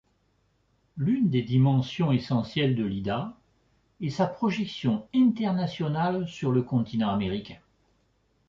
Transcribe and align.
L’une 0.97 1.29
des 1.29 1.43
dimensions 1.43 2.11
essentielles 2.11 2.75
de 2.75 2.83
l’IdA 2.83 3.37
est 4.01 4.09
sa 4.09 4.25
projection 4.25 5.07
internationale 5.13 6.27
sur 6.27 6.51
le 6.51 6.63
continent 6.63 7.09
américain. 7.11 7.59